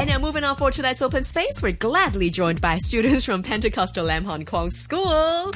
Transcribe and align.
And 0.00 0.08
now 0.08 0.18
moving 0.18 0.44
on 0.44 0.56
for 0.56 0.70
tonight's 0.70 1.02
open 1.02 1.22
space, 1.22 1.62
we're 1.62 1.72
gladly 1.72 2.30
joined 2.30 2.62
by 2.62 2.78
students 2.78 3.22
from 3.22 3.42
Pentecostal 3.42 4.06
Lam 4.06 4.24
Hon 4.24 4.46
Kwong 4.46 4.70
School. 4.70 5.52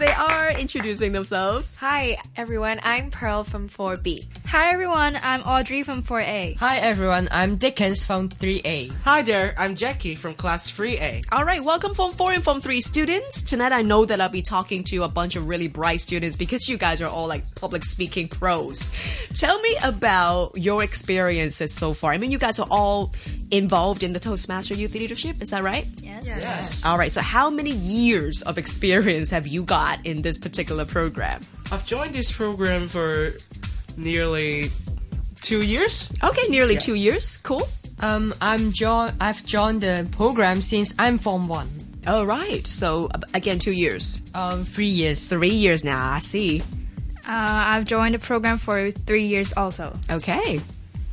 And 0.00 0.08
here 0.08 0.16
they 0.16 0.34
are 0.34 0.50
introducing 0.58 1.12
themselves. 1.12 1.74
Hi, 1.76 2.16
everyone. 2.34 2.80
I'm 2.82 3.10
Pearl 3.10 3.44
from 3.44 3.68
4B. 3.68 4.40
Hi 4.50 4.72
everyone, 4.72 5.16
I'm 5.22 5.42
Audrey 5.42 5.84
from 5.84 6.02
4A. 6.02 6.56
Hi 6.56 6.78
everyone, 6.78 7.28
I'm 7.30 7.54
Dickens 7.54 8.02
from 8.02 8.28
3A. 8.28 8.90
Hi 9.02 9.22
there, 9.22 9.54
I'm 9.56 9.76
Jackie 9.76 10.16
from 10.16 10.34
Class 10.34 10.68
3A. 10.68 11.26
All 11.30 11.44
right, 11.44 11.62
welcome 11.62 11.94
Form 11.94 12.12
4 12.12 12.32
and 12.32 12.42
Form 12.42 12.60
3 12.60 12.80
students. 12.80 13.42
Tonight 13.42 13.70
I 13.70 13.82
know 13.82 14.04
that 14.04 14.20
I'll 14.20 14.28
be 14.28 14.42
talking 14.42 14.82
to 14.84 15.04
a 15.04 15.08
bunch 15.08 15.36
of 15.36 15.46
really 15.46 15.68
bright 15.68 16.00
students 16.00 16.36
because 16.36 16.68
you 16.68 16.78
guys 16.78 17.00
are 17.00 17.06
all 17.06 17.28
like 17.28 17.44
public 17.54 17.84
speaking 17.84 18.26
pros. 18.26 18.90
Tell 19.34 19.60
me 19.60 19.76
about 19.84 20.56
your 20.56 20.82
experiences 20.82 21.72
so 21.72 21.94
far. 21.94 22.12
I 22.12 22.18
mean, 22.18 22.32
you 22.32 22.38
guys 22.38 22.58
are 22.58 22.66
all 22.72 23.12
involved 23.52 24.02
in 24.02 24.14
the 24.14 24.20
Toastmaster 24.20 24.74
Youth 24.74 24.94
Leadership, 24.94 25.40
is 25.40 25.50
that 25.50 25.62
right? 25.62 25.86
Yes. 26.24 26.38
Yes. 26.42 26.84
All 26.86 26.98
right, 26.98 27.12
so 27.12 27.20
how 27.20 27.50
many 27.50 27.70
years 27.70 28.42
of 28.42 28.58
experience 28.58 29.30
have 29.30 29.46
you 29.46 29.62
got 29.62 30.04
in 30.06 30.22
this 30.22 30.38
particular 30.38 30.84
program? 30.84 31.40
I've 31.72 31.86
joined 31.86 32.12
this 32.14 32.30
program 32.32 32.88
for 32.88 33.32
nearly 33.96 34.70
two 35.40 35.62
years. 35.62 36.10
Okay, 36.22 36.46
nearly 36.48 36.76
two 36.76 36.94
years. 36.94 37.36
Cool. 37.38 37.66
Um, 38.00 38.32
I'm 38.40 38.72
jo- 38.72 39.10
I've 39.20 39.44
joined 39.44 39.82
the 39.82 40.08
program 40.12 40.60
since 40.62 40.94
I'm 40.98 41.18
Form 41.18 41.48
1. 41.48 41.68
All 42.06 42.26
right, 42.26 42.66
so 42.66 43.08
uh, 43.14 43.20
again, 43.34 43.58
two 43.58 43.72
years. 43.72 44.20
Um, 44.34 44.64
three 44.64 44.86
years. 44.86 45.28
Three 45.28 45.50
years 45.50 45.84
now, 45.84 46.10
I 46.12 46.18
see. 46.20 46.62
Uh, 47.28 47.66
I've 47.72 47.84
joined 47.84 48.14
the 48.14 48.18
program 48.18 48.56
for 48.58 48.90
three 48.90 49.24
years 49.24 49.52
also. 49.54 49.92
Okay. 50.10 50.60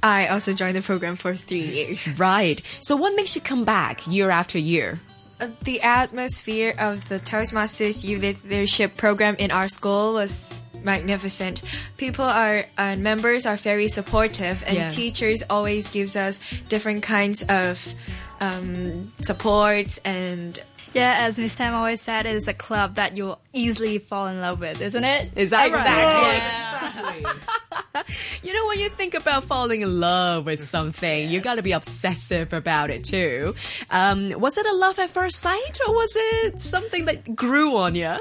I 0.08 0.28
also 0.28 0.54
joined 0.54 0.76
the 0.76 0.82
program 0.82 1.16
for 1.16 1.36
three 1.36 1.60
years. 1.78 2.08
Right. 2.18 2.62
So 2.82 2.96
what 2.96 3.16
makes 3.16 3.36
you 3.36 3.42
come 3.42 3.64
back 3.66 4.08
year 4.08 4.30
after 4.32 4.58
year? 4.58 5.00
Uh, 5.40 5.50
the 5.64 5.82
atmosphere 5.82 6.74
of 6.80 7.08
the 7.10 7.20
Toastmasters 7.20 8.04
Youth 8.08 8.44
Leadership 8.46 8.96
program 8.98 9.36
in 9.38 9.52
our 9.52 9.68
school 9.68 10.14
was 10.14 10.56
magnificent. 10.84 11.62
People 11.98 12.26
are 12.26 12.66
and 12.78 13.04
members 13.04 13.46
are 13.46 13.58
very 13.58 13.88
supportive, 13.88 14.64
and 14.66 14.76
Yeah. 14.78 14.90
teachers 14.90 15.44
always 15.50 15.90
gives 15.90 16.16
us 16.16 16.40
different 16.70 17.04
kinds 17.04 17.44
of 17.50 17.94
um, 18.40 19.12
support 19.22 20.00
and 20.06 20.60
Yeah, 20.94 21.16
as 21.28 21.38
Miss 21.38 21.54
Tam 21.54 21.74
always 21.76 22.02
said, 22.02 22.26
it's 22.26 22.48
a 22.48 22.54
club 22.54 22.96
that 22.96 23.18
you'll 23.18 23.40
easily 23.54 24.00
fall 24.00 24.28
in 24.28 24.42
love 24.42 24.60
with, 24.60 24.82
isn't 24.82 25.04
it? 25.04 25.32
Is 25.36 25.50
that 25.52 25.70
right? 25.72 26.42
Exactly. 26.42 27.26
You 28.44 28.54
know, 28.54 28.68
when 28.68 28.80
you 28.80 28.90
think 28.90 29.14
about 29.14 29.44
falling 29.46 29.82
in 29.82 30.00
love 30.00 30.46
with 30.46 30.64
something, 30.64 31.30
you 31.30 31.40
got 31.42 31.56
to 31.56 31.64
be 31.64 31.72
obsessive 31.74 32.54
about 32.54 32.90
it 32.90 33.04
too. 33.04 33.56
Um, 33.90 34.30
was 34.40 34.58
it 34.58 34.66
a 34.66 34.74
love 34.74 35.00
at 35.00 35.10
first 35.10 35.40
sight, 35.40 35.80
or 35.88 35.94
was 35.94 36.14
it 36.16 36.60
something 36.60 37.06
that 37.06 37.36
grew 37.36 37.76
on 37.78 37.96
you? 37.96 38.16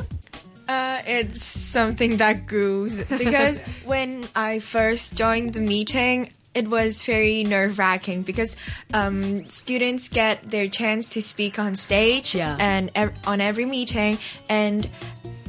Uh, 0.68 1.00
it's 1.06 1.44
something 1.44 2.16
that 2.16 2.46
grows 2.46 2.98
because 3.04 3.60
when 3.84 4.24
I 4.34 4.58
first 4.58 5.16
joined 5.16 5.52
the 5.54 5.60
meeting, 5.60 6.32
it 6.54 6.66
was 6.68 7.04
very 7.04 7.44
nerve 7.44 7.78
wracking 7.78 8.22
because 8.22 8.56
um, 8.92 9.44
students 9.44 10.08
get 10.08 10.42
their 10.50 10.68
chance 10.68 11.10
to 11.10 11.22
speak 11.22 11.58
on 11.58 11.76
stage 11.76 12.34
Yeah. 12.34 12.56
and 12.58 12.90
ev- 12.96 13.12
on 13.26 13.40
every 13.40 13.66
meeting, 13.66 14.18
and 14.48 14.88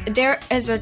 there 0.06 0.39
is 0.52 0.69
a 0.69 0.81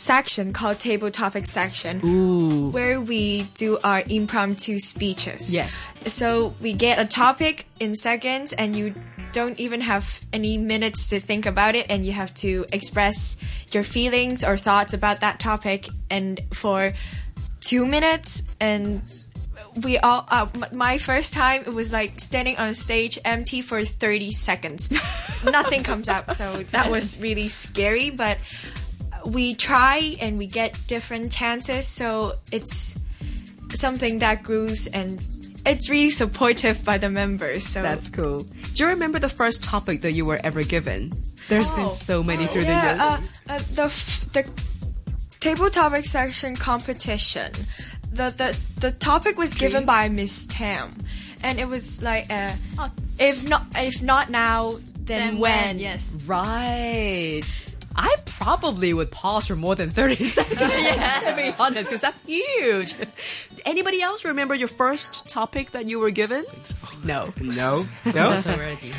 section 0.00 0.52
called 0.52 0.78
table 0.78 1.10
topic 1.10 1.46
section 1.46 2.00
Ooh. 2.04 2.70
where 2.70 3.00
we 3.00 3.42
do 3.54 3.78
our 3.84 4.02
impromptu 4.08 4.78
speeches. 4.78 5.52
Yes. 5.52 5.92
So 6.06 6.54
we 6.60 6.72
get 6.72 6.98
a 6.98 7.04
topic 7.04 7.66
in 7.78 7.94
seconds, 7.94 8.52
and 8.52 8.74
you 8.74 8.94
don't 9.32 9.58
even 9.60 9.82
have 9.82 10.20
any 10.32 10.58
minutes 10.58 11.08
to 11.08 11.20
think 11.20 11.46
about 11.46 11.74
it, 11.74 11.86
and 11.90 12.04
you 12.04 12.12
have 12.12 12.32
to 12.34 12.64
express 12.72 13.36
your 13.72 13.82
feelings 13.82 14.42
or 14.42 14.56
thoughts 14.56 14.94
about 14.94 15.20
that 15.20 15.38
topic, 15.38 15.88
and 16.08 16.40
for 16.52 16.92
two 17.60 17.86
minutes. 17.86 18.42
And 18.58 19.02
we 19.82 19.98
all, 19.98 20.24
uh, 20.28 20.46
my 20.72 20.98
first 20.98 21.32
time, 21.32 21.62
it 21.62 21.74
was 21.74 21.92
like 21.92 22.20
standing 22.20 22.56
on 22.58 22.74
stage 22.74 23.18
empty 23.24 23.60
for 23.60 23.84
30 23.84 24.32
seconds. 24.32 24.90
Nothing 25.44 25.82
comes 25.82 26.08
out, 26.08 26.34
so 26.34 26.62
that 26.72 26.90
was 26.90 27.20
really 27.20 27.48
scary, 27.48 28.10
but 28.10 28.38
we 29.26 29.54
try 29.54 30.16
and 30.20 30.38
we 30.38 30.46
get 30.46 30.76
different 30.86 31.32
chances, 31.32 31.86
so 31.86 32.32
it's 32.52 32.94
something 33.74 34.18
that 34.20 34.42
grows 34.42 34.86
and 34.88 35.20
it's 35.66 35.88
really 35.90 36.10
supportive 36.10 36.84
by 36.84 36.98
the 36.98 37.10
members. 37.10 37.66
So 37.66 37.82
That's 37.82 38.08
cool. 38.08 38.40
Do 38.74 38.82
you 38.84 38.88
remember 38.88 39.18
the 39.18 39.28
first 39.28 39.62
topic 39.62 40.00
that 40.02 40.12
you 40.12 40.24
were 40.24 40.38
ever 40.42 40.62
given? 40.62 41.12
There's 41.48 41.70
been 41.70 41.84
Oh. 41.84 41.88
so 41.88 42.22
many 42.22 42.46
through 42.46 42.62
the 42.64 42.72
years. 42.72 43.00
uh, 43.00 43.20
uh, 43.48 43.58
the 43.74 43.84
f- 43.84 44.30
the 44.32 44.44
table 45.40 45.68
topic 45.70 46.04
section 46.04 46.56
competition. 46.56 47.52
The 48.12 48.30
the 48.30 48.58
the 48.80 48.90
topic 48.92 49.36
was 49.36 49.54
given 49.54 49.84
by 49.84 50.08
Miss 50.08 50.46
Tam, 50.46 50.94
and 51.42 51.58
it 51.60 51.68
was 51.68 52.02
like, 52.02 52.26
uh, 52.30 52.52
Oh. 52.78 52.90
if 53.18 53.46
not 53.48 53.62
if 53.76 54.02
not 54.02 54.30
now, 54.30 54.78
then, 55.04 55.32
Then 55.34 55.38
when? 55.38 55.78
Yes. 55.78 56.16
Right. 56.26 57.42
I 57.96 58.14
probably 58.24 58.94
would 58.94 59.10
pause 59.10 59.46
for 59.48 59.56
more 59.56 59.74
than 59.74 59.88
30 59.88 60.14
seconds, 60.24 60.60
yeah. 60.60 61.20
to 61.28 61.36
be 61.36 61.54
honest, 61.58 61.90
because 61.90 62.00
that's 62.00 62.18
huge. 62.24 62.94
Anybody 63.66 64.00
else 64.00 64.24
remember 64.24 64.54
your 64.54 64.68
first 64.68 65.28
topic 65.28 65.72
that 65.72 65.86
you 65.86 65.98
were 65.98 66.10
given? 66.10 66.44
No. 67.04 67.32
no, 67.40 67.86
no. 68.06 68.12
That's 68.12 68.46
already. 68.46 68.92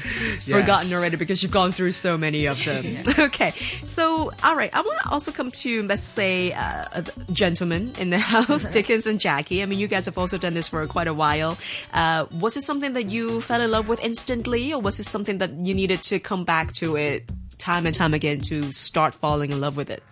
Yes. 0.46 0.46
Forgotten 0.46 0.94
already 0.94 1.16
because 1.16 1.42
you've 1.42 1.52
gone 1.52 1.72
through 1.72 1.92
so 1.92 2.18
many 2.18 2.46
of 2.46 2.64
them. 2.64 3.04
okay. 3.20 3.52
So, 3.84 4.32
all 4.44 4.56
right. 4.56 4.70
I 4.74 4.82
want 4.82 5.00
to 5.04 5.10
also 5.10 5.32
come 5.32 5.52
to, 5.52 5.84
let's 5.84 6.04
say, 6.04 6.52
uh, 6.52 6.86
a 6.94 7.06
gentleman 7.32 7.94
in 7.98 8.10
the 8.10 8.20
house, 8.34 8.66
Dickens 8.66 9.06
and 9.06 9.20
Jackie. 9.20 9.64
I 9.64 9.66
mean, 9.66 9.80
you 9.80 9.88
guys 9.88 10.06
have 10.06 10.18
also 10.18 10.38
done 10.38 10.54
this 10.54 10.68
for 10.68 10.86
quite 10.88 11.08
a 11.08 11.14
while. 11.14 11.58
Uh, 11.94 12.26
was 12.40 12.58
it 12.58 12.62
something 12.62 12.94
that 12.94 13.10
you 13.10 13.42
fell 13.42 13.62
in 13.62 13.72
love 13.72 13.88
with 13.88 14.04
instantly, 14.04 14.74
or 14.74 14.82
was 14.82 15.00
it 15.00 15.06
something 15.06 15.38
that 15.38 15.52
you 15.52 15.74
needed 15.74 16.04
to 16.04 16.20
come 16.20 16.44
back 16.44 16.74
to 16.74 16.98
it 16.98 17.30
time 17.62 17.86
and 17.86 17.96
time 17.96 18.14
again 18.14 18.40
to 18.50 18.72
start 18.72 19.14
falling 19.14 19.52
in 19.52 19.62
love 19.62 19.78
with 19.78 19.90
it? 19.90 20.04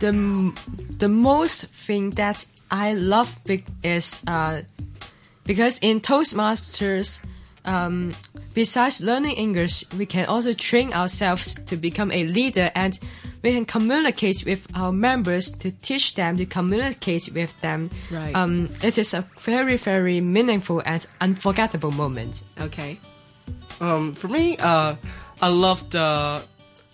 The, 0.00 0.12
the 0.98 1.08
most 1.08 1.66
thing 1.66 2.10
that 2.10 2.44
I 2.70 2.94
love 2.94 3.36
big 3.44 3.64
is 3.82 4.20
uh, 4.26 4.62
because 5.44 5.78
in 5.80 6.00
Toastmasters, 6.00 7.20
um, 7.64 8.14
besides 8.54 9.00
learning 9.00 9.36
English, 9.36 9.84
we 9.96 10.06
can 10.06 10.26
also 10.26 10.52
train 10.52 10.92
ourselves 10.92 11.54
to 11.66 11.76
become 11.76 12.12
a 12.12 12.24
leader 12.24 12.70
and 12.74 12.98
we 13.42 13.52
can 13.52 13.64
communicate 13.64 14.44
with 14.44 14.66
our 14.74 14.92
members 14.92 15.50
to 15.50 15.70
teach 15.70 16.14
them 16.14 16.36
to 16.36 16.46
communicate 16.46 17.30
with 17.34 17.58
them. 17.60 17.90
Right. 18.10 18.34
Um, 18.34 18.68
it 18.82 18.98
is 18.98 19.14
a 19.14 19.22
very, 19.38 19.76
very 19.76 20.20
meaningful 20.20 20.82
and 20.84 21.06
unforgettable 21.20 21.92
moment. 21.92 22.42
Okay. 22.60 22.98
Um, 23.80 24.14
for 24.14 24.28
me, 24.28 24.56
uh, 24.58 24.96
I 25.40 25.48
love 25.48 25.88
the 25.90 26.42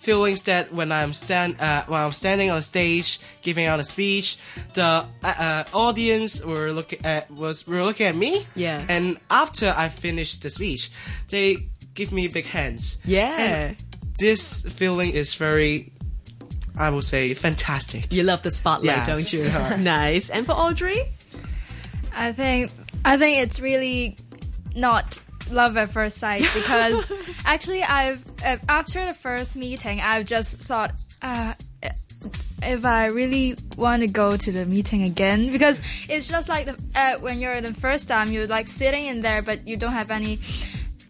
feelings 0.05 0.43
that 0.43 0.71
when 0.71 0.91
I'm 0.91 1.13
stand 1.13 1.59
uh, 1.59 1.83
when 1.87 1.99
I'm 1.99 2.13
standing 2.13 2.51
on 2.51 2.61
stage 2.61 3.19
giving 3.41 3.65
out 3.65 3.79
a 3.79 3.83
speech, 3.83 4.37
the 4.75 4.83
uh, 4.83 5.05
uh, 5.23 5.63
audience 5.73 6.45
were 6.45 6.71
looking 6.71 7.03
at 7.03 7.29
was 7.31 7.65
were 7.67 7.83
looking 7.83 8.05
at 8.05 8.15
me. 8.15 8.45
Yeah. 8.55 8.85
And 8.87 9.17
after 9.31 9.73
I 9.75 9.89
finished 9.89 10.43
the 10.43 10.49
speech, 10.49 10.91
they 11.29 11.67
give 11.95 12.11
me 12.11 12.27
big 12.27 12.45
hands. 12.45 12.99
Yeah. 13.03 13.35
And 13.39 13.75
this 14.19 14.61
feeling 14.69 15.11
is 15.11 15.33
very, 15.33 15.91
I 16.77 16.89
would 16.89 17.03
say, 17.03 17.33
fantastic. 17.33 18.13
You 18.13 18.23
love 18.23 18.41
the 18.43 18.51
spotlight, 18.51 19.07
Yes. 19.07 19.07
don't 19.07 19.33
you? 19.33 19.43
nice. 19.83 20.29
And 20.29 20.45
for 20.45 20.53
Audrey? 20.53 21.01
I 22.15 22.31
think 22.31 22.71
I 23.03 23.17
think 23.17 23.39
it's 23.43 23.59
really 23.59 24.17
not 24.75 25.19
love 25.51 25.77
at 25.77 25.91
first 25.91 26.17
sight 26.17 26.43
because 26.53 27.11
actually 27.45 27.83
I've 27.83 28.23
uh, 28.45 28.57
after 28.69 29.05
the 29.05 29.13
first 29.13 29.55
meeting 29.55 30.01
I've 30.01 30.25
just 30.25 30.57
thought 30.57 30.93
uh, 31.21 31.53
if 32.63 32.85
I 32.85 33.07
really 33.07 33.55
want 33.77 34.01
to 34.01 34.07
go 34.07 34.37
to 34.37 34.51
the 34.51 34.65
meeting 34.65 35.03
again 35.03 35.51
because 35.51 35.81
it's 36.09 36.27
just 36.27 36.49
like 36.49 36.65
the, 36.65 36.77
uh, 36.95 37.19
when 37.19 37.39
you're 37.39 37.59
the 37.61 37.73
first 37.73 38.07
time 38.07 38.31
you're 38.31 38.47
like 38.47 38.67
sitting 38.67 39.05
in 39.07 39.21
there 39.21 39.41
but 39.41 39.67
you 39.67 39.77
don't 39.77 39.93
have 39.93 40.11
any 40.11 40.39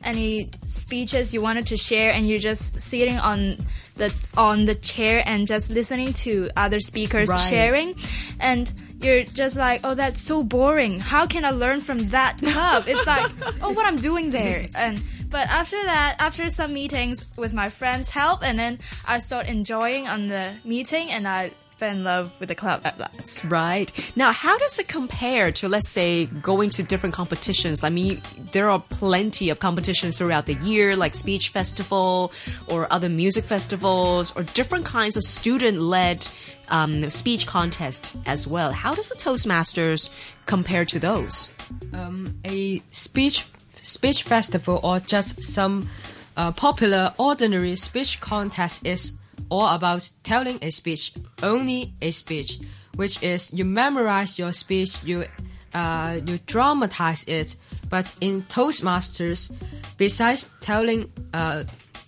any 0.04 0.50
speeches 0.68 1.34
you 1.34 1.42
wanted 1.42 1.66
to 1.68 1.78
share 1.78 2.12
and 2.12 2.28
you're 2.28 2.40
just 2.40 2.82
sitting 2.82 3.18
on 3.18 3.58
the 3.96 4.14
on 4.38 4.66
the 4.66 4.76
chair 4.76 5.24
and 5.26 5.48
just 5.48 5.70
listening 5.72 6.14
to 6.14 6.50
other 6.56 6.80
speakers 6.80 7.30
Right. 7.30 7.40
sharing 7.50 7.96
and 8.40 8.72
you're 9.02 9.24
just 9.24 9.56
like 9.56 9.82
oh 9.84 9.94
that's 9.94 10.22
so 10.22 10.44
boring. 10.44 11.00
How 11.00 11.26
can 11.28 11.46
i 11.46 11.52
learn 11.52 11.82
from 11.82 12.10
that 12.10 12.38
club 12.42 12.86
it's 12.88 13.06
like 13.08 13.32
oh 13.62 13.74
what 13.74 13.86
i'm 13.86 13.98
doing 13.98 14.32
there. 14.32 14.68
And 14.76 15.02
but 15.30 15.48
after 15.50 15.82
that 15.84 16.16
after 16.20 16.50
some 16.50 16.74
meetings 16.74 17.26
with 17.36 17.54
my 17.54 17.70
friends 17.70 18.10
help 18.10 18.44
and 18.44 18.58
then 18.58 18.78
i 19.08 19.20
start 19.20 19.48
enjoying 19.48 20.08
on 20.08 20.28
the 20.28 20.54
meeting 20.64 21.10
and 21.10 21.28
i 21.28 21.52
fell 21.78 21.92
in 21.92 22.04
love 22.04 22.38
with 22.40 22.50
the 22.50 22.56
club 22.56 22.82
at 22.86 22.98
last. 22.98 23.44
Right. 23.46 23.92
Now, 24.16 24.32
how 24.32 24.58
does 24.58 24.80
it 24.80 24.88
compare 24.88 25.52
to, 25.54 25.68
let's 25.68 25.90
say, 25.90 26.26
going 26.28 26.70
to 26.72 26.84
different 26.84 27.14
competitions? 27.14 27.84
I 27.84 27.90
mean, 27.90 28.22
there 28.54 28.70
are 28.70 28.80
plenty 28.80 29.50
of 29.50 29.60
competitions 29.60 30.18
throughout 30.18 30.46
the 30.46 30.56
year, 30.56 30.96
like 30.96 31.16
speech 31.16 31.50
festival 31.50 32.32
or 32.68 32.92
other 32.92 33.10
music 33.10 33.44
festivals 33.44 34.36
or 34.36 34.44
different 34.44 34.86
kinds 34.86 35.18
of 35.18 35.24
student 35.24 35.80
led 35.82 36.28
um, 36.70 37.10
speech 37.10 37.46
contest 37.46 38.16
as 38.26 38.48
well. 38.48 38.72
How 38.72 38.96
does 38.96 39.10
the 39.10 39.16
Toastmasters 39.16 40.10
compare 40.46 40.86
to 40.86 41.00
those? 41.00 41.52
a 42.44 42.80
speech 42.92 43.48
speech 43.74 44.24
festival 44.24 44.80
or 44.84 45.00
just 45.00 45.42
some 45.42 45.88
uh, 46.38 46.52
popular 46.52 47.14
ordinary 47.18 47.76
speech 47.76 48.20
contest 48.22 48.86
is 48.86 49.14
all 49.50 49.74
about 49.76 50.10
telling 50.24 50.60
a 50.62 50.70
speech, 50.72 51.14
only 51.44 51.94
a 52.02 52.12
speech, 52.12 52.60
which 52.96 53.22
is 53.24 53.54
you 53.54 53.66
memorize 53.66 54.38
your 54.40 54.52
speech, 54.54 54.98
you 55.04 55.26
uh, 55.74 56.20
you 56.26 56.38
dramatize 56.46 57.24
it. 57.28 57.56
But 57.90 58.14
in 58.22 58.42
Toastmasters, 58.44 59.52
besides 59.98 60.52
telling 60.62 61.12
uh, 61.34 61.64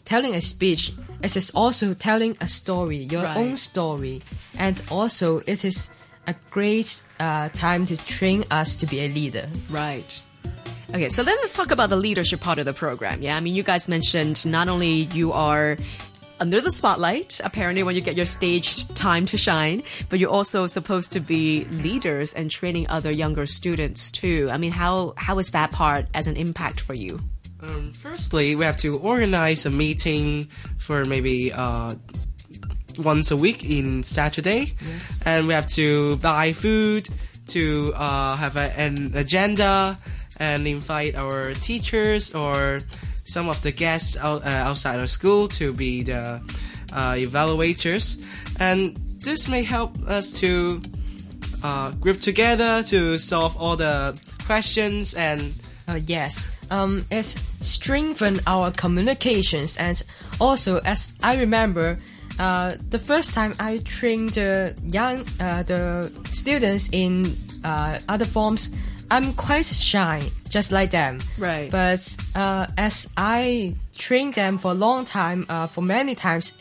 telling 0.06 0.36
a 0.36 0.42
speech, 0.42 0.94
it 1.22 1.36
is 1.36 1.52
also 1.52 1.94
telling 1.94 2.38
a 2.42 2.48
story, 2.48 3.08
your 3.12 3.24
Right. 3.24 3.38
own 3.38 3.58
story, 3.58 4.22
and 4.58 4.82
also 4.90 5.42
it 5.46 5.64
is 5.66 5.90
a 6.28 6.36
great 6.52 7.02
uh, 7.20 7.50
time 7.50 7.86
to 7.86 7.96
train 8.06 8.44
us 8.52 8.76
to 8.78 8.86
be 8.86 9.00
a 9.02 9.10
leader. 9.10 9.48
Right. 9.70 10.22
Okay, 10.94 11.10
so 11.10 11.22
then 11.22 11.36
let's 11.42 11.54
talk 11.56 11.72
about 11.72 11.90
the 11.90 11.98
leadership 11.98 12.40
part 12.40 12.60
of 12.60 12.66
the 12.66 12.74
program. 12.74 13.22
Yeah, 13.22 13.36
I 13.36 13.42
mean, 13.42 13.56
you 13.56 13.64
guys 13.64 13.90
mentioned 13.90 14.46
not 14.46 14.70
only 14.70 15.08
you 15.12 15.34
are 15.34 15.76
under 16.40 16.62
the 16.62 16.72
spotlight, 16.72 17.40
apparently, 17.44 17.84
when 17.84 17.96
you 17.96 18.02
get 18.02 18.16
your 18.16 18.26
stage 18.26 18.88
time 18.94 19.26
to 19.28 19.38
shine, 19.38 19.84
but 20.10 20.20
you're 20.20 20.30
also 20.30 20.68
supposed 20.68 21.14
to 21.14 21.20
be 21.20 21.66
leaders 21.66 22.34
and 22.34 22.52
training 22.52 22.88
other 22.90 23.12
younger 23.12 23.46
students 23.46 24.12
too. 24.12 24.50
I 24.52 24.58
mean, 24.58 24.72
how 24.72 25.14
how 25.18 25.40
is 25.40 25.52
that 25.52 25.72
part 25.72 26.06
as 26.14 26.28
an 26.28 26.36
impact 26.36 26.80
for 26.80 26.94
you? 26.94 27.20
Um, 27.62 27.92
firstly, 27.92 28.56
we 28.56 28.66
have 28.66 28.78
to 28.78 29.00
organize 29.00 29.66
a 29.66 29.72
meeting 29.72 30.48
for 30.78 31.06
maybe 31.06 31.52
uh, 31.52 31.96
once 32.98 33.32
a 33.32 33.38
week 33.38 33.68
in 33.68 34.04
Saturday, 34.04 34.76
and 35.26 35.48
we 35.48 35.54
have 35.54 35.68
to 35.68 36.18
buy 36.18 36.54
food 36.54 37.10
to 37.48 37.94
uh, 37.96 38.36
have 38.36 38.58
a, 38.58 38.80
an 38.80 39.12
agenda 39.16 39.98
and 40.40 40.68
invite 40.68 41.16
our 41.16 41.54
teachers 41.56 42.36
or 42.36 42.80
some 43.28 43.50
of 43.50 43.62
the 43.62 43.72
guests 43.72 44.18
out, 44.18 44.44
uh, 44.46 44.50
outside 44.50 45.00
our 45.00 45.08
school 45.08 45.48
to 45.50 45.74
be 45.74 46.04
the 46.04 46.42
uh, 46.94 47.14
evaluators, 47.14 48.18
and 48.60 48.96
this 49.24 49.48
may 49.48 49.64
help 49.64 49.92
us 50.08 50.32
to 50.40 50.82
uh, 51.64 51.92
group 52.00 52.22
together 52.22 52.82
to 52.84 53.18
solve 53.18 53.56
all 53.58 53.76
the 53.78 54.20
questions 54.46 55.14
and 55.14 55.54
Uh, 55.90 56.00
yes, 56.06 56.50
um, 56.70 57.00
it's 57.10 57.40
strengthen 57.62 58.40
our 58.46 58.72
communications, 58.72 59.78
and 59.78 60.04
also 60.38 60.80
as 60.84 61.16
I 61.24 61.40
remember, 61.40 61.96
uh, 62.40 62.76
the 62.92 63.00
first 63.00 63.34
time 63.34 63.54
I 63.58 63.80
trained 63.80 64.34
the 64.36 64.76
young 64.92 65.24
uh, 65.40 65.64
the 65.64 66.12
students 66.32 66.90
in 66.92 67.38
uh, 67.64 68.00
other 68.10 68.26
forms, 68.28 68.76
I'm 69.10 69.34
quite 69.34 69.66
shy, 69.66 70.22
just 70.50 70.72
like 70.72 70.92
them. 70.92 71.22
Right. 71.38 71.72
But 71.72 72.18
uh, 72.36 72.68
as 72.78 73.14
I 73.18 73.76
train 73.98 74.32
them 74.32 74.58
for 74.58 74.72
a 74.72 74.76
long 74.76 75.06
time, 75.06 75.46
uh, 75.50 75.68
for 75.68 75.82
many 75.82 76.16
times. 76.16 76.58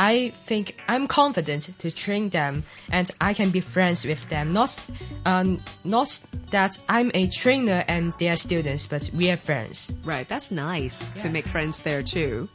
I 0.00 0.30
think 0.46 0.76
I'm 0.86 1.08
confident 1.08 1.76
to 1.80 1.90
train 1.90 2.28
them, 2.28 2.62
and 2.92 3.10
I 3.20 3.34
can 3.34 3.50
be 3.50 3.58
friends 3.58 4.04
with 4.04 4.28
them. 4.28 4.52
Not, 4.52 4.80
um, 5.26 5.58
not 5.82 6.24
that 6.52 6.78
I'm 6.88 7.10
a 7.14 7.26
trainer 7.26 7.82
and 7.88 8.12
they 8.12 8.28
are 8.28 8.36
students, 8.36 8.86
but 8.86 9.10
we 9.12 9.28
are 9.28 9.36
friends. 9.36 9.92
Right, 10.04 10.28
that's 10.28 10.52
nice 10.52 11.04
to 11.18 11.28
make 11.28 11.44
friends 11.44 11.82
there 11.82 12.04
too. 12.04 12.48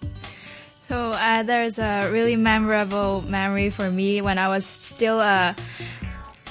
So 0.87 1.11
uh, 1.11 1.43
there's 1.43 1.79
a 1.79 2.09
really 2.13 2.37
memorable 2.37 3.23
memory 3.27 3.69
for 3.71 3.91
me 3.91 4.21
when 4.21 4.37
I 4.37 4.47
was 4.47 4.65
still 4.65 5.19
a 5.19 5.53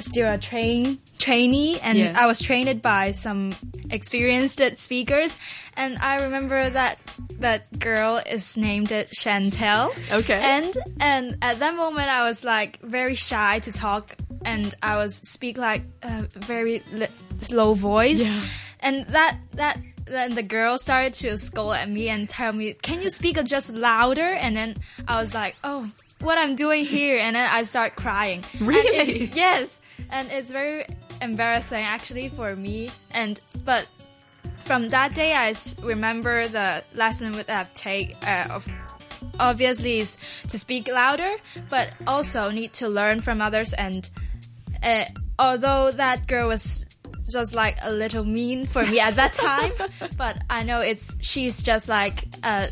still 0.03 0.31
a 0.33 0.39
train 0.39 0.99
trainee, 1.19 1.79
and 1.81 1.97
Yeah. 1.99 2.13
I 2.17 2.27
was 2.27 2.41
trained 2.41 2.83
by 2.83 3.13
some 3.13 3.55
experienced 3.91 4.61
speakers. 4.77 5.37
And 5.77 5.97
I 5.99 6.23
remember 6.23 6.69
that 6.69 6.99
that 7.41 7.79
girl 7.79 8.21
is 8.29 8.57
named 8.57 8.89
Chantel. 8.89 9.91
Okay. 10.13 10.41
And 10.41 10.77
and 11.01 11.39
at 11.41 11.59
that 11.61 11.75
moment, 11.77 12.09
I 12.11 12.29
was 12.29 12.45
like 12.45 12.79
very 12.83 13.15
shy 13.15 13.61
to 13.61 13.73
talk, 13.73 14.17
and 14.45 14.75
I 14.83 14.97
was 14.97 15.15
speak 15.17 15.57
like 15.59 15.83
a 16.03 16.27
very 16.37 16.83
slow 17.39 17.75
voice. 17.75 18.23
Yeah. 18.23 18.41
And 18.81 19.07
that 19.09 19.39
that 19.55 19.79
then 20.05 20.35
the 20.35 20.43
girl 20.43 20.77
started 20.79 21.15
to 21.15 21.39
scold 21.39 21.75
at 21.75 21.89
me 21.89 22.09
and 22.11 22.29
tell 22.29 22.53
me, 22.53 22.75
"Can 22.83 23.01
you 23.01 23.09
speak 23.09 23.43
just 23.45 23.73
louder?" 23.73 24.29
And 24.45 24.57
then 24.57 24.77
I 25.09 25.21
was 25.23 25.33
like, 25.33 25.55
"Oh, 25.65 25.89
what 26.21 26.37
I'm 26.39 26.55
doing 26.55 26.85
here?" 26.85 27.17
And 27.19 27.37
then 27.37 27.49
I 27.49 27.63
start 27.65 27.97
crying. 27.97 28.45
Really? 28.61 29.31
yes, 29.35 29.81
and 30.13 30.31
it's 30.31 30.51
very 30.51 30.85
embarrassing 31.21 31.83
actually 31.83 32.29
for 32.29 32.55
me. 32.55 32.91
And 33.13 33.41
but 33.65 33.89
from 34.65 34.91
that 34.91 35.15
day, 35.15 35.35
I 35.35 35.55
remember 35.83 36.47
the 36.47 36.85
lesson 36.95 37.33
that 37.33 37.51
I've 37.51 37.75
take 37.75 38.17
uh, 38.25 38.47
of 38.51 38.69
obviously 39.41 40.01
is 40.01 40.17
to 40.49 40.59
speak 40.59 40.89
louder, 40.89 41.35
but 41.69 41.91
also 42.07 42.51
need 42.51 42.73
to 42.75 42.89
learn 42.89 43.21
from 43.21 43.41
others. 43.41 43.73
And 43.73 44.09
uh, 44.83 45.07
although 45.39 45.91
that 45.91 46.27
girl 46.27 46.49
was 46.49 46.87
just 47.31 47.55
like 47.55 47.79
a 47.83 47.93
little 47.93 48.25
mean 48.25 48.67
for 48.67 48.85
me 48.85 49.01
at 49.01 49.17
that 49.17 49.33
time, 49.33 49.73
but 50.19 50.43
I 50.51 50.63
know 50.63 50.81
it's 50.81 51.17
she's 51.21 51.63
just 51.63 51.89
like 51.89 52.29
a 52.45 52.69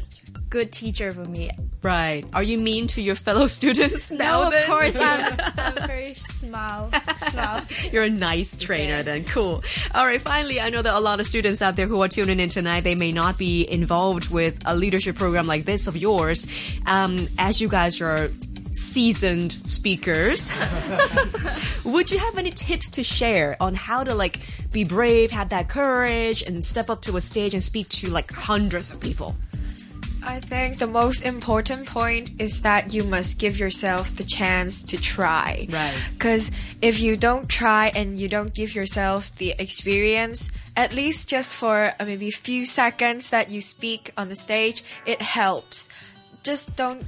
good 0.50 0.73
teacher 0.73 1.11
for 1.12 1.25
me. 1.25 1.50
Right. 1.82 2.25
Are 2.35 2.43
you 2.43 2.58
mean 2.58 2.88
to 2.88 3.00
your 3.00 3.14
fellow 3.14 3.47
students 3.47 4.11
now? 4.11 4.41
no, 4.41 4.47
of 4.47 4.52
then? 4.52 4.67
course 4.67 4.97
I'm, 4.97 5.35
I'm 5.56 5.87
very 5.87 6.12
small, 6.14 6.91
small. 7.31 7.61
You're 7.93 8.02
a 8.02 8.11
nice 8.11 8.56
trainer 8.56 8.97
Yes. 8.97 9.05
then. 9.06 9.25
Cool. 9.25 9.62
All 9.94 10.05
right. 10.05 10.20
Finally, 10.20 10.61
I 10.61 10.69
know 10.70 10.82
that 10.82 10.93
a 10.94 11.00
lot 11.00 11.20
of 11.20 11.26
students 11.26 11.62
out 11.62 11.76
there 11.76 11.87
who 11.87 12.02
are 12.02 12.08
tuning 12.08 12.38
in 12.41 12.49
tonight, 12.50 12.82
they 12.85 12.94
may 12.97 13.12
not 13.12 13.38
be 13.38 13.64
involved 13.70 14.31
with 14.31 14.58
a 14.67 14.75
leadership 14.76 15.17
program 15.17 15.47
like 15.47 15.64
this 15.64 15.87
of 15.87 15.97
yours. 15.97 16.47
Um, 16.87 17.29
as 17.38 17.61
you 17.61 17.69
guys 17.69 18.00
are 18.03 18.29
seasoned 18.73 19.53
speakers, 19.53 20.53
would 21.85 22.11
you 22.11 22.19
have 22.19 22.37
any 22.38 22.50
tips 22.50 22.88
to 22.91 23.03
share 23.03 23.56
on 23.61 23.75
how 23.75 24.05
to 24.05 24.14
like 24.14 24.41
be 24.73 24.85
brave, 24.85 25.31
have 25.31 25.49
that 25.50 25.69
courage, 25.69 26.43
and 26.43 26.64
step 26.64 26.91
up 26.91 27.03
to 27.03 27.17
a 27.17 27.20
stage 27.20 27.55
and 27.55 27.62
speak 27.62 27.88
to 27.88 28.11
like 28.11 28.31
hundreds 28.32 28.93
of 28.93 29.00
people? 29.00 29.34
I 30.24 30.41
think 30.41 30.79
the 30.79 30.86
most 30.86 31.24
important 31.24 31.86
point 31.86 32.41
is 32.41 32.62
that 32.62 32.93
you 32.93 33.05
must 33.05 33.39
give 33.39 33.58
yourself 33.58 34.17
the 34.17 34.24
chance 34.24 34.82
to 34.84 34.96
try. 34.98 35.67
Right. 35.70 35.94
Because 36.12 36.50
if 36.82 37.00
you 37.00 37.17
don't 37.17 37.48
try 37.48 37.91
and 37.94 38.19
you 38.19 38.29
don't 38.29 38.55
give 38.55 38.74
yourself 38.74 39.34
the 39.36 39.55
experience, 39.58 40.50
at 40.77 40.94
least 40.94 41.29
just 41.29 41.55
for 41.55 41.94
uh, 41.98 42.05
maybe 42.05 42.29
a 42.29 42.32
few 42.32 42.65
seconds 42.65 43.31
that 43.31 43.50
you 43.50 43.60
speak 43.60 44.10
on 44.17 44.29
the 44.29 44.36
stage, 44.36 44.84
it 45.06 45.22
helps. 45.22 45.89
Just 46.43 46.77
don't 46.77 47.06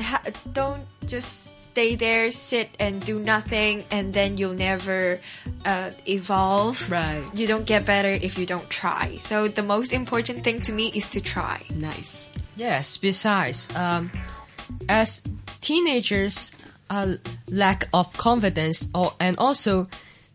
ha- 0.00 0.22
don't 0.52 0.84
just 1.06 1.53
stay 1.74 1.96
there, 1.96 2.30
sit 2.30 2.70
and 2.78 3.04
do 3.04 3.18
nothing, 3.18 3.82
and 3.90 4.14
then 4.14 4.38
you'll 4.38 4.54
never 4.54 5.18
uh, 5.66 5.90
evolve. 6.06 6.78
Right. 6.88 7.20
You 7.34 7.48
don't 7.48 7.66
get 7.66 7.84
better 7.84 8.10
if 8.10 8.38
you 8.38 8.46
don't 8.46 8.70
try. 8.70 9.18
So 9.18 9.48
the 9.48 9.64
most 9.64 9.92
important 9.92 10.44
thing 10.44 10.62
to 10.62 10.72
me 10.72 10.92
is 10.94 11.08
to 11.08 11.20
try. 11.20 11.66
Nice. 11.74 12.30
Yes, 12.54 12.96
besides, 12.96 13.66
um, 13.74 14.12
as 14.88 15.20
teenagers, 15.60 16.54
uh, 16.90 17.18
lack 17.50 17.88
of 17.92 18.06
confidence, 18.16 18.86
or 18.94 19.12
and 19.18 19.34
also 19.38 19.88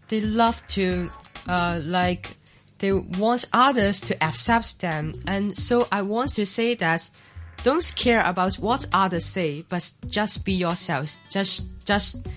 they 0.10 0.20
love 0.20 0.60
to, 0.76 1.10
uh, 1.48 1.80
like, 1.86 2.36
they 2.80 2.92
want 2.92 3.46
others 3.54 4.02
to 4.02 4.14
accept 4.22 4.82
them, 4.82 5.14
and 5.26 5.56
so 5.56 5.88
I 5.90 6.02
want 6.02 6.36
to 6.36 6.46
say 6.46 6.76
that 6.76 7.10
don't 7.64 7.94
care 7.96 8.22
about 8.26 8.56
what 8.56 8.86
others 8.94 9.26
say, 9.26 9.64
but 9.70 9.92
just 10.08 10.46
be 10.46 10.54
yourselves. 10.54 11.20
Just, 11.30 11.66
just, 11.86 12.28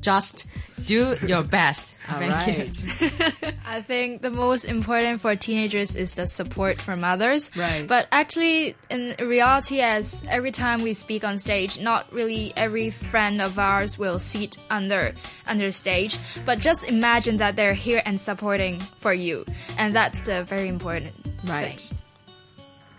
just 0.00 0.46
do 0.86 1.16
your 1.26 1.42
best. 1.42 1.94
Thank 2.08 2.46
you. 2.46 2.64
I 3.66 3.82
think 3.82 4.22
the 4.22 4.30
most 4.30 4.64
important 4.64 5.20
for 5.20 5.36
teenagers 5.36 5.94
is 5.94 6.14
the 6.14 6.26
support 6.26 6.80
from 6.80 7.04
others. 7.04 7.50
Right. 7.56 7.86
But 7.86 8.06
actually, 8.10 8.74
in 8.88 9.14
reality, 9.20 9.80
as 9.80 10.22
every 10.30 10.50
time 10.52 10.82
we 10.82 10.94
speak 10.94 11.24
on 11.24 11.38
stage, 11.38 11.78
not 11.80 12.10
really 12.12 12.52
every 12.56 12.90
friend 12.90 13.42
of 13.42 13.58
ours 13.58 13.98
will 13.98 14.18
sit 14.18 14.56
under 14.70 15.12
under 15.46 15.70
stage. 15.70 16.16
But 16.46 16.60
just 16.60 16.88
imagine 16.88 17.36
that 17.38 17.56
they're 17.56 17.74
here 17.74 18.00
and 18.06 18.18
supporting 18.18 18.80
for 19.00 19.12
you, 19.12 19.44
and 19.76 19.94
that's 19.94 20.22
the 20.22 20.44
very 20.44 20.68
important 20.68 21.12
Right. 21.44 21.78
thing. 21.78 21.97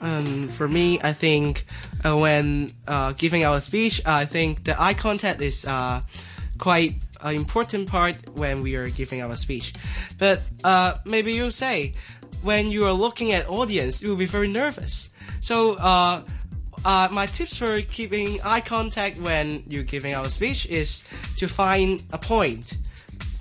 Um, 0.02 0.48
for 0.48 0.68
me, 0.68 1.00
I 1.02 1.14
think 1.14 1.66
uh, 2.04 2.18
when 2.18 2.72
uh, 2.88 3.14
giving 3.14 3.44
our 3.44 3.60
speech, 3.62 4.02
I 4.06 4.26
think 4.26 4.64
the 4.64 4.82
eye 4.82 4.94
contact 4.94 5.42
is 5.42 5.66
uh, 5.66 6.02
quite 6.58 6.96
an 7.22 7.36
important 7.36 7.90
part 7.90 8.18
when 8.38 8.62
we 8.62 8.76
are 8.76 8.88
giving 8.90 9.22
our 9.22 9.36
speech. 9.36 9.74
But 10.18 10.46
uh, 10.64 10.96
maybe 11.06 11.34
you'll 11.34 11.52
say, 11.52 11.94
when 12.42 12.72
you 12.72 12.86
are 12.86 12.94
looking 12.94 13.34
at 13.34 13.50
audience, 13.50 14.02
you 14.02 14.10
will 14.10 14.18
be 14.18 14.26
very 14.26 14.48
nervous. 14.48 15.10
So 15.42 15.74
uh, 15.74 16.24
uh, 16.86 17.10
my 17.12 17.26
tips 17.26 17.58
for 17.58 17.82
keeping 17.82 18.40
eye 18.44 18.62
contact 18.62 19.20
when 19.20 19.64
you're 19.68 19.84
giving 19.84 20.14
out 20.14 20.26
a 20.26 20.30
speech 20.30 20.66
is 20.68 21.08
to 21.38 21.48
find 21.48 22.02
a 22.14 22.18
point. 22.18 22.78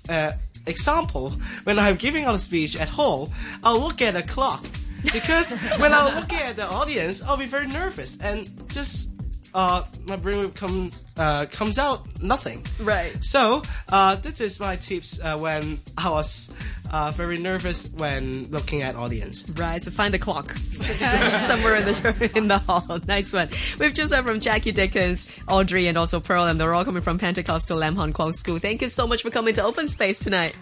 Uh, 0.08 0.32
example, 0.66 1.30
when 1.64 1.78
I'm 1.78 1.96
giving 1.96 2.24
out 2.24 2.34
a 2.34 2.38
speech 2.38 2.76
at 2.76 2.88
hall, 2.88 3.30
I'll 3.62 3.78
look 3.78 4.02
at 4.02 4.16
a 4.16 4.22
clock 4.22 4.64
because 5.12 5.54
when 5.78 5.92
I'm 5.92 6.14
looking 6.14 6.38
at 6.38 6.56
the 6.56 6.66
audience, 6.66 7.22
I'll 7.22 7.36
be 7.36 7.46
very 7.46 7.66
nervous 7.66 8.20
and 8.20 8.46
just 8.70 9.18
uh, 9.54 9.82
my 10.06 10.16
brain 10.16 10.40
will 10.40 10.50
come 10.50 10.90
uh, 11.16 11.46
comes 11.50 11.78
out 11.78 12.06
nothing. 12.22 12.64
Right. 12.80 13.12
So 13.24 13.62
uh, 13.88 14.16
this 14.16 14.40
is 14.40 14.60
my 14.60 14.76
tips 14.76 15.20
uh, 15.20 15.38
when 15.38 15.78
I 15.96 16.10
was 16.10 16.54
uh, 16.92 17.12
very 17.14 17.38
nervous 17.38 17.92
when 17.94 18.50
looking 18.50 18.82
at 18.82 18.96
audience. 18.96 19.48
Right, 19.50 19.82
so 19.82 19.90
find 19.90 20.12
the 20.14 20.18
clock 20.18 20.52
somewhere 20.52 21.76
in 21.76 21.84
the 21.84 22.32
in 22.36 22.48
the 22.48 22.58
hall. 22.58 22.98
Nice 23.08 23.32
one. 23.32 23.48
We've 23.78 23.94
just 23.94 24.12
heard 24.12 24.26
from 24.26 24.40
Jackie 24.40 24.72
Dickens, 24.72 25.32
Audrey, 25.48 25.86
and 25.86 25.96
also 25.96 26.20
Pearl, 26.20 26.44
and 26.44 26.60
they're 26.60 26.74
all 26.74 26.84
coming 26.84 27.02
from 27.02 27.18
Pentecostal 27.18 27.78
Lam 27.78 27.96
Hon 27.96 28.12
Kwong 28.12 28.34
School. 28.34 28.58
Thank 28.58 28.82
you 28.82 28.88
so 28.88 29.06
much 29.06 29.22
for 29.22 29.30
coming 29.30 29.54
to 29.54 29.62
Open 29.62 29.88
Space 29.88 30.18
tonight. 30.18 30.56